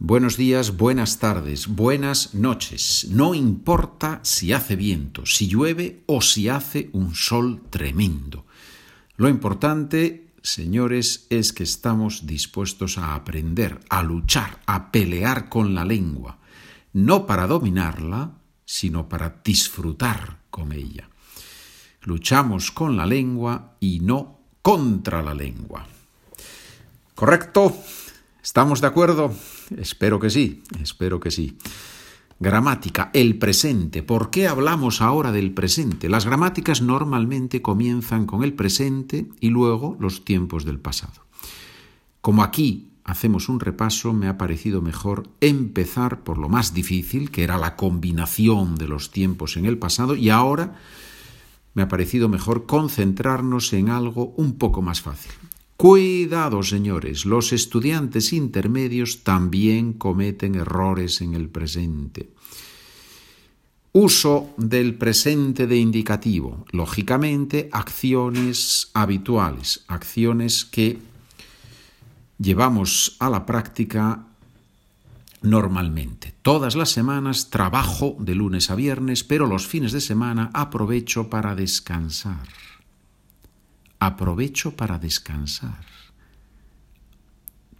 [0.00, 3.08] Buenos días, buenas tardes, buenas noches.
[3.10, 8.46] No importa si hace viento, si llueve o si hace un sol tremendo.
[9.16, 15.84] Lo importante, señores, es que estamos dispuestos a aprender, a luchar, a pelear con la
[15.84, 16.38] lengua,
[16.92, 21.08] no para dominarla, sino para disfrutar con ella.
[22.02, 25.88] Luchamos con la lengua y no contra la lengua.
[27.16, 27.76] ¿Correcto?
[28.48, 29.30] ¿Estamos de acuerdo?
[29.76, 31.58] Espero que sí, espero que sí.
[32.40, 34.02] Gramática, el presente.
[34.02, 36.08] ¿Por qué hablamos ahora del presente?
[36.08, 41.26] Las gramáticas normalmente comienzan con el presente y luego los tiempos del pasado.
[42.22, 47.44] Como aquí hacemos un repaso, me ha parecido mejor empezar por lo más difícil, que
[47.44, 50.74] era la combinación de los tiempos en el pasado, y ahora
[51.74, 55.32] me ha parecido mejor concentrarnos en algo un poco más fácil.
[55.78, 62.30] Cuidado, señores, los estudiantes intermedios también cometen errores en el presente.
[63.92, 66.66] Uso del presente de indicativo.
[66.72, 70.98] Lógicamente, acciones habituales, acciones que
[72.40, 74.26] llevamos a la práctica
[75.42, 76.34] normalmente.
[76.42, 81.54] Todas las semanas trabajo de lunes a viernes, pero los fines de semana aprovecho para
[81.54, 82.48] descansar
[83.98, 85.84] aprovecho para descansar.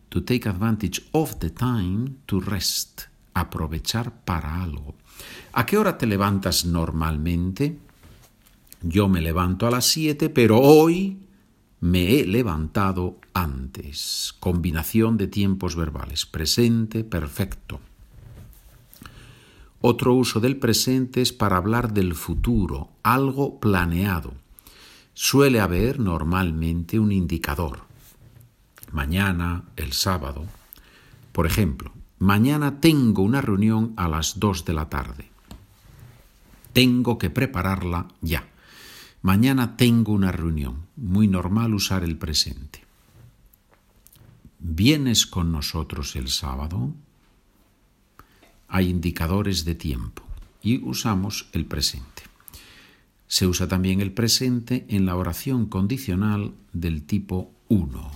[0.09, 3.03] To take advantage of the time to rest.
[3.35, 4.95] Aprovechar para algo.
[5.53, 7.79] ¿A qué hora te levantas normalmente?
[8.83, 11.19] Yo me levanto a las 7, pero hoy
[11.81, 14.35] me he levantado antes.
[14.41, 16.27] Combinación de tiempos verbales.
[16.27, 17.81] Presente, perfecto.
[19.81, 24.35] Otro uso del presente es para hablar del futuro, algo planeado
[25.21, 27.81] suele haber normalmente un indicador.
[28.93, 30.47] Mañana, el sábado.
[31.33, 35.29] Por ejemplo, mañana tengo una reunión a las 2 de la tarde.
[36.73, 38.47] Tengo que prepararla ya.
[39.21, 40.87] Mañana tengo una reunión.
[40.95, 42.85] Muy normal usar el presente.
[44.61, 46.95] ¿Vienes con nosotros el sábado?
[48.69, 50.23] Hay indicadores de tiempo
[50.63, 52.18] y usamos el presente.
[53.29, 58.11] Se usa también el presente en la oración condicional del tipo 1.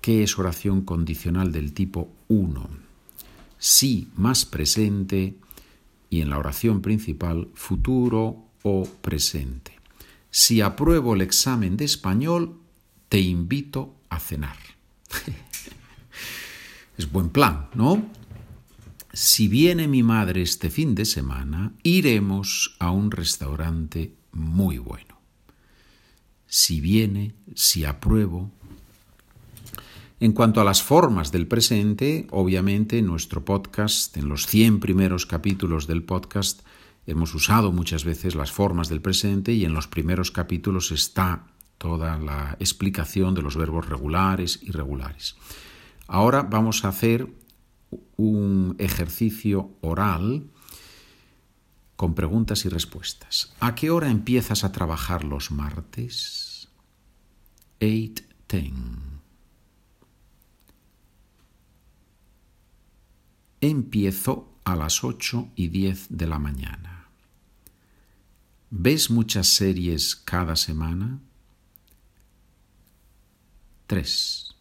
[0.00, 2.68] ¿Qué es oración condicional del tipo 1?
[3.58, 5.34] Sí más presente
[6.08, 9.72] y en la oración principal futuro o presente.
[10.30, 12.58] Si apruebo el examen de español,
[13.08, 14.56] te invito a cenar.
[16.98, 18.04] es buen plan, ¿no?
[19.14, 25.20] Si viene mi madre este fin de semana, iremos a un restaurante muy bueno.
[26.48, 28.50] Si viene, si apruebo.
[30.18, 35.26] En cuanto a las formas del presente, obviamente en nuestro podcast, en los 100 primeros
[35.26, 36.62] capítulos del podcast,
[37.06, 41.46] hemos usado muchas veces las formas del presente y en los primeros capítulos está
[41.78, 45.36] toda la explicación de los verbos regulares y irregulares.
[46.08, 47.28] Ahora vamos a hacer
[48.16, 50.50] un ejercicio oral
[51.96, 53.54] con preguntas y respuestas.
[53.60, 56.68] ¿A qué hora empiezas a trabajar los martes?
[57.80, 58.72] 8, 10.
[63.60, 67.08] Empiezo a las 8 y 10 de la mañana.
[68.70, 71.20] ¿Ves muchas series cada semana?
[73.86, 74.53] 3.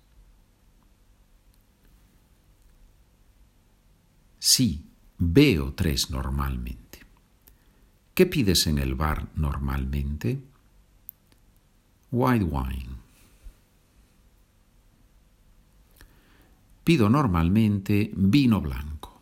[4.45, 4.85] Sí,
[5.19, 6.99] veo tres normalmente.
[8.13, 10.43] ¿Qué pides en el bar normalmente?
[12.11, 12.89] White wine.
[16.83, 19.21] Pido normalmente vino blanco.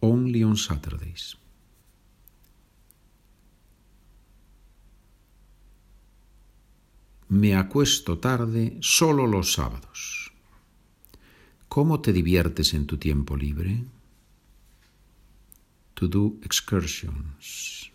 [0.00, 1.36] Only on Saturdays.
[7.28, 10.32] Me acuesto tarde solo los sábados.
[11.68, 13.82] ¿Cómo te diviertes en tu tiempo libre?
[15.94, 17.93] To do excursions.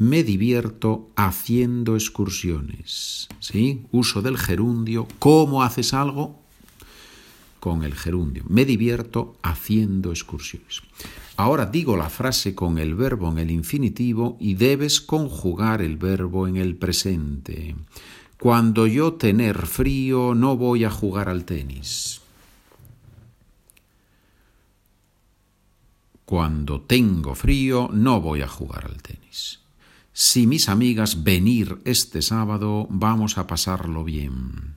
[0.00, 3.28] Me divierto haciendo excursiones.
[3.38, 3.84] ¿Sí?
[3.90, 5.06] Uso del gerundio.
[5.18, 6.40] ¿Cómo haces algo?
[7.60, 8.42] Con el gerundio.
[8.48, 10.80] Me divierto haciendo excursiones.
[11.36, 16.48] Ahora digo la frase con el verbo en el infinitivo y debes conjugar el verbo
[16.48, 17.76] en el presente.
[18.38, 22.22] Cuando yo tener frío no voy a jugar al tenis.
[26.24, 29.59] Cuando tengo frío no voy a jugar al tenis.
[30.22, 34.76] Si mis amigas venir este sábado, vamos a pasarlo bien.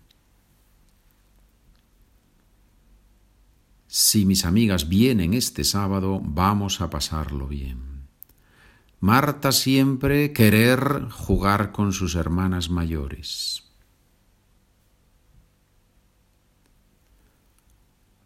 [3.87, 8.07] Si mis amigas vienen este sábado, vamos a pasarlo bien.
[9.01, 13.72] Marta siempre querer jugar con sus hermanas mayores.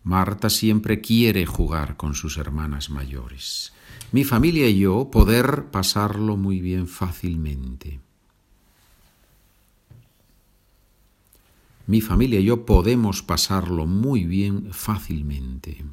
[0.08, 3.74] Marta siempre quiere jugar con sus hermanas mayores
[4.12, 8.00] mi familia y yo poder pasarlo muy bien fácilmente.
[11.88, 15.86] Mi familia y yo podemos pasarlo muy bien fácilmente.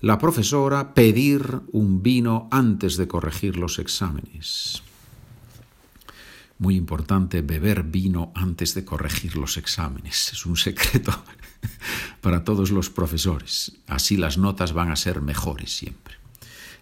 [0.00, 4.82] La profesora pedir un vino antes de corregir los exámenes.
[6.60, 10.30] Muy importante beber vino antes de corregir los exámenes.
[10.32, 11.12] Es un secreto
[12.20, 13.72] para todos los profesores.
[13.88, 16.20] Así las notas van a ser mejores siempre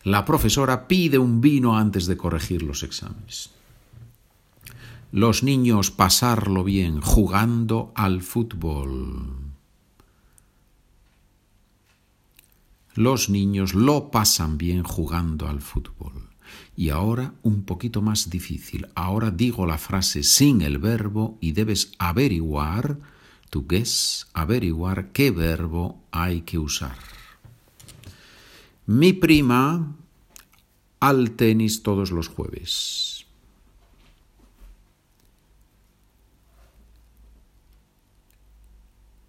[0.05, 3.51] la profesora pide un vino antes de corregir los exámenes.
[5.11, 9.37] Los niños pasarlo bien jugando al fútbol.
[12.95, 16.28] Los niños lo pasan bien jugando al fútbol.
[16.77, 18.87] Y ahora un poquito más difícil.
[18.95, 22.99] Ahora digo la frase sin el verbo y debes averiguar,
[23.51, 26.97] tu guess, averiguar qué verbo hay que usar.
[28.87, 29.97] Mi prima
[31.01, 33.27] al tenis todos los jueves.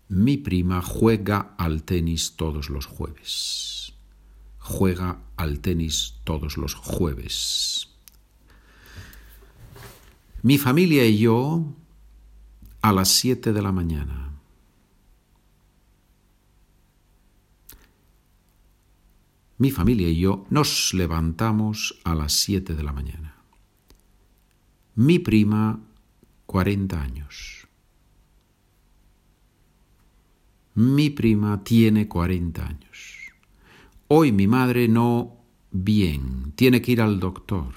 [0.10, 3.79] Mi prima juega al tenis todos los jueves.
[4.70, 7.90] Juega al tenis todos los jueves.
[10.44, 11.66] Mi familia y yo
[12.84, 14.32] a las siete de la mañana.
[19.58, 23.36] Mi familia y yo nos levantamos a las siete de la mañana.
[24.94, 25.80] Mi prima,
[26.46, 27.68] 40 años.
[30.76, 33.29] Mi prima tiene 40 años.
[34.12, 35.38] Hoy mi madre no
[35.70, 37.76] bien, tiene que ir al doctor.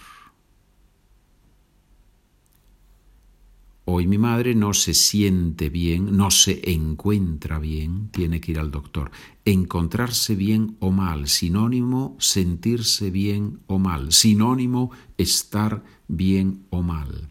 [3.84, 8.70] Hoy mi madre no se siente bien, no se encuentra bien, tiene que ir al
[8.70, 9.10] doctor.
[9.44, 17.28] Encontrarse bien o mal, sinónimo sentirse bien o mal, sinónimo estar bien o mal.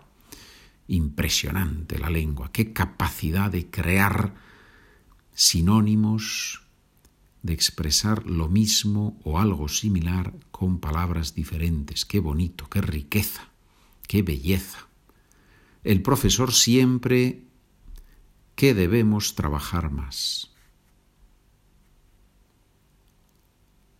[0.88, 4.36] Impresionante la lengua, qué capacidad de crear
[5.33, 6.62] sinónimos,
[7.44, 12.06] de expresar lo mismo o algo similar con palabras diferentes.
[12.06, 13.50] Qué bonito, qué riqueza,
[14.08, 14.88] qué belleza
[15.84, 17.44] el profesor siempre
[18.56, 20.51] que debemos trabajar más.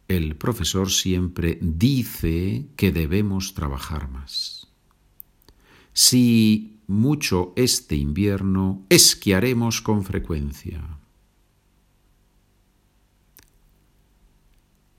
[0.08, 4.68] El profesor siempre dice que debemos trabajar más.
[5.94, 11.00] Si mucho este invierno, esquiaremos con frecuencia.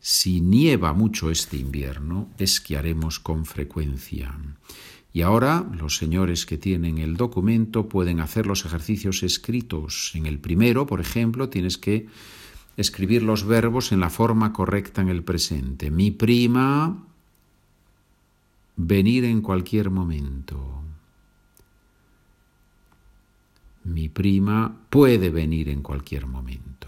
[0.04, 4.36] Si nieva mucho este invierno, esquiaremos con frecuencia.
[5.12, 10.10] Y ahora los señores que tienen el documento pueden hacer los ejercicios escritos.
[10.16, 12.08] En el primero, por ejemplo, tienes que
[12.76, 15.92] escribir los verbos en la forma correcta en el presente.
[15.92, 17.06] Mi prima,
[18.74, 20.82] venir en cualquier momento.
[23.84, 26.81] Mi prima puede venir en cualquier momento.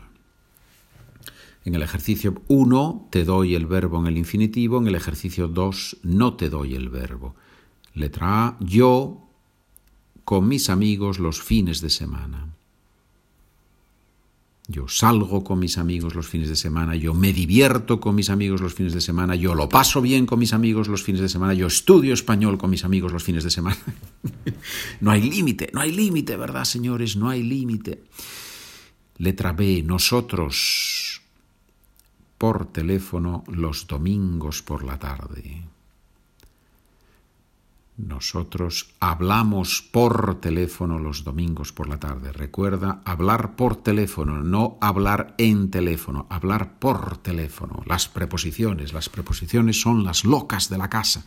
[1.64, 5.99] En el ejercicio 1 te doy el verbo en el infinitivo, en el ejercicio 2
[6.02, 7.35] no te doy el verbo.
[7.94, 9.23] Letra A, yo
[10.25, 12.49] con mis amigos los fines de semana.
[14.66, 18.62] Yo salgo con mis amigos los fines de semana, yo me divierto con mis amigos
[18.62, 21.52] los fines de semana, yo lo paso bien con mis amigos los fines de semana,
[21.52, 23.76] yo estudio español con mis amigos los fines de semana.
[25.00, 27.14] no hay límite, no hay límite, ¿verdad, señores?
[27.14, 28.04] No hay límite.
[29.18, 31.03] Letra B, nosotros
[32.38, 35.64] por teléfono los domingos por la tarde.
[37.97, 42.33] Nosotros hablamos por teléfono los domingos por la tarde.
[42.33, 47.85] Recuerda, hablar por teléfono, no hablar en teléfono, hablar por teléfono.
[47.87, 51.25] Las preposiciones, las preposiciones son las locas de la casa,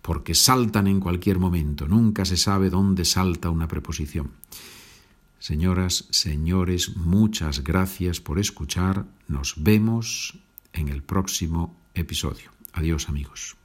[0.00, 1.86] porque saltan en cualquier momento.
[1.86, 4.30] Nunca se sabe dónde salta una preposición.
[5.42, 9.06] Señoras, señores, muchas gracias por escuchar.
[9.26, 10.38] Nos vemos
[10.72, 12.52] en el próximo episodio.
[12.72, 13.56] Adiós amigos.